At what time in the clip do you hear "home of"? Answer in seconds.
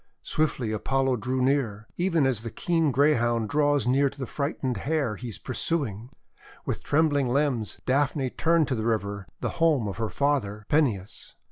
9.61-9.97